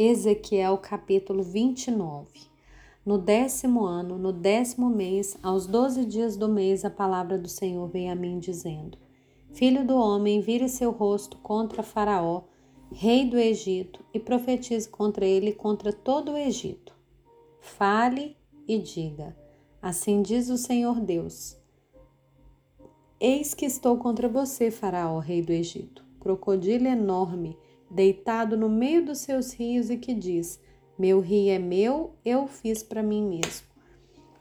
[0.00, 2.28] Ezequiel capítulo 29.
[3.04, 7.84] No décimo ano, no décimo mês, aos doze dias do mês, a palavra do Senhor
[7.88, 8.96] veio a mim dizendo:
[9.52, 12.44] Filho do homem, vire seu rosto contra Faraó,
[12.92, 16.94] rei do Egito, e profetize contra ele e contra todo o Egito.
[17.60, 18.36] Fale
[18.68, 19.36] e diga:
[19.82, 21.56] Assim diz o Senhor Deus:
[23.18, 27.58] Eis que estou contra você, Faraó, rei do Egito, crocodilo enorme
[27.90, 30.60] deitado no meio dos seus rios e que diz:
[30.98, 33.66] Meu rio é meu, eu fiz para mim mesmo.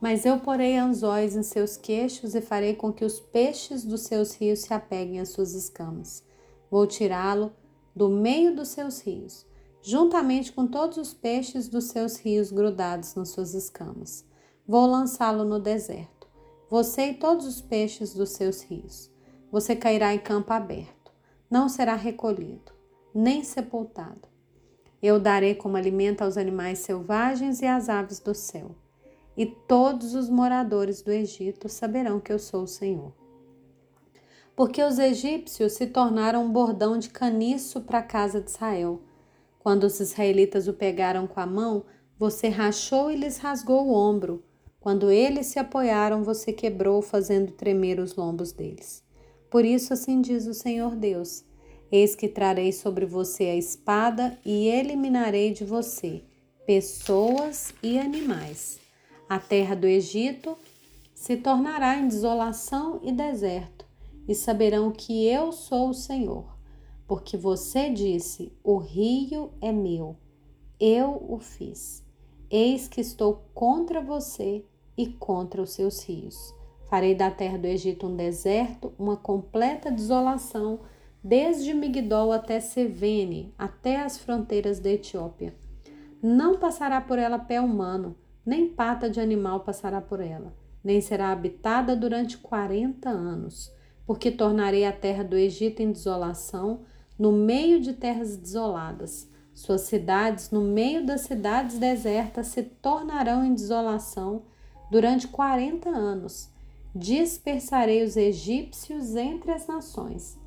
[0.00, 4.34] Mas eu porei anzóis em seus queixos e farei com que os peixes dos seus
[4.34, 6.22] rios se apeguem às suas escamas.
[6.70, 7.52] Vou tirá-lo
[7.94, 9.44] do meio dos seus rios,
[9.82, 14.24] juntamente com todos os peixes dos seus rios grudados nas suas escamas.
[14.66, 16.28] Vou lançá-lo no deserto,
[16.70, 19.10] você e todos os peixes dos seus rios.
[19.50, 21.10] Você cairá em campo aberto,
[21.50, 22.77] não será recolhido
[23.14, 24.28] nem sepultado.
[25.02, 28.74] Eu darei como alimento aos animais selvagens e às aves do céu,
[29.36, 33.12] e todos os moradores do Egito saberão que eu sou o Senhor.
[34.56, 39.00] Porque os egípcios se tornaram um bordão de caniço para a casa de Israel.
[39.60, 41.84] Quando os israelitas o pegaram com a mão,
[42.18, 44.42] você rachou e lhes rasgou o ombro.
[44.80, 49.04] Quando eles se apoiaram, você quebrou, fazendo tremer os lombos deles.
[49.48, 51.44] Por isso, assim diz o Senhor Deus:
[51.90, 56.22] Eis que trarei sobre você a espada e eliminarei de você
[56.68, 58.78] pessoas e animais.
[59.26, 60.54] A terra do Egito
[61.14, 63.86] se tornará em desolação e deserto,
[64.28, 66.44] e saberão que eu sou o Senhor,
[67.06, 70.14] porque você disse: O rio é meu,
[70.78, 72.04] eu o fiz.
[72.50, 74.62] Eis que estou contra você
[74.94, 76.54] e contra os seus rios.
[76.90, 80.80] Farei da terra do Egito um deserto, uma completa desolação
[81.22, 85.54] desde Migdol até Sevene, até as fronteiras da Etiópia.
[86.22, 91.30] Não passará por ela pé humano, nem pata de animal passará por ela, nem será
[91.30, 93.72] habitada durante quarenta anos,
[94.06, 96.80] porque tornarei a terra do Egito em desolação,
[97.18, 99.28] no meio de terras desoladas.
[99.52, 104.44] Suas cidades, no meio das cidades desertas, se tornarão em desolação
[104.88, 106.48] durante quarenta anos.
[106.94, 110.38] Dispersarei os egípcios entre as nações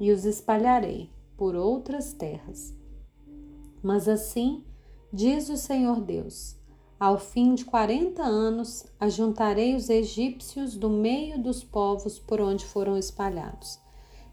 [0.00, 2.74] e os espalharei por outras terras.
[3.82, 4.64] Mas assim
[5.12, 6.56] diz o Senhor Deus:
[7.00, 12.94] ao fim de quarenta anos, ajuntarei os egípcios do meio dos povos por onde foram
[12.98, 13.78] espalhados.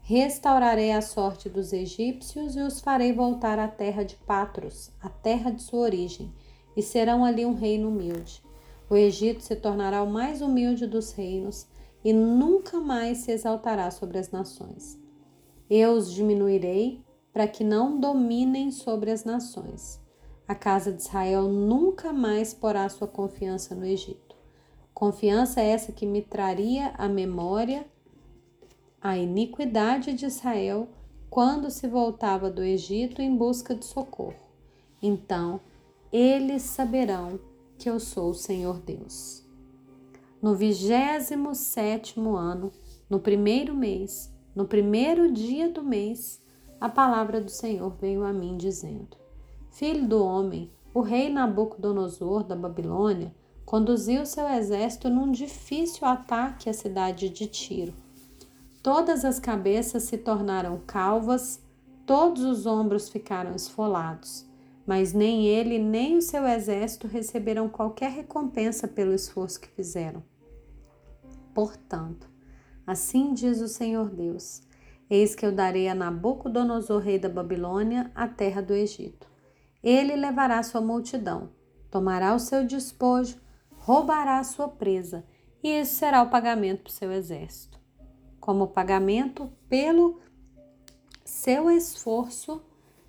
[0.02, 5.50] Restaurarei a sorte dos egípcios e os farei voltar à terra de Patros, a terra
[5.50, 6.30] de sua origem,
[6.76, 8.42] e serão ali um reino humilde.
[8.90, 11.66] O Egito se tornará o mais humilde dos reinos
[12.04, 14.98] e nunca mais se exaltará sobre as nações.
[15.70, 17.02] Eu os diminuirei
[17.32, 20.00] para que não dominem sobre as nações.
[20.46, 24.34] A casa de Israel nunca mais porá sua confiança no Egito.
[24.94, 27.86] Confiança essa que me traria à memória
[29.00, 30.88] a iniquidade de Israel
[31.30, 34.34] quando se voltava do Egito em busca de socorro.
[35.00, 35.60] Então,
[36.10, 37.38] eles saberão
[37.78, 39.44] que eu sou o Senhor Deus.
[40.42, 42.72] No vigésimo sétimo ano,
[43.08, 46.42] no primeiro mês, no primeiro dia do mês,
[46.80, 49.16] a palavra do Senhor veio a mim dizendo:
[49.70, 53.32] Filho do homem, o rei Nabucodonosor da Babilônia
[53.64, 57.94] conduziu seu exército num difícil ataque à cidade de Tiro.
[58.82, 61.62] Todas as cabeças se tornaram calvas,
[62.04, 64.44] todos os ombros ficaram esfolados,
[64.84, 70.20] mas nem ele nem o seu exército receberam qualquer recompensa pelo esforço que fizeram.
[71.54, 72.37] Portanto,
[72.88, 74.62] Assim diz o Senhor Deus:
[75.10, 79.28] Eis que eu darei a Nabucodonosor, rei da Babilônia, a terra do Egito.
[79.84, 81.50] Ele levará sua multidão,
[81.90, 83.36] tomará o seu despojo,
[83.72, 85.22] roubará a sua presa,
[85.62, 87.78] e esse será o pagamento para o seu exército.
[88.40, 90.18] Como pagamento pelo
[91.22, 92.62] seu esforço,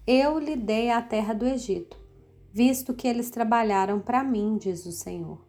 [0.05, 1.95] eu lhe dei a terra do Egito,
[2.51, 5.39] visto que eles trabalharam para mim, diz o Senhor.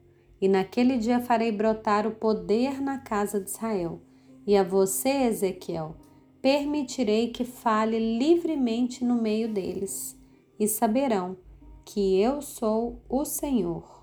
[0.41, 4.01] E naquele dia farei brotar o poder na casa de Israel
[4.47, 5.95] e a você, Ezequiel,
[6.41, 10.19] permitirei que fale livremente no meio deles,
[10.59, 11.37] e saberão
[11.85, 14.00] que eu sou o Senhor.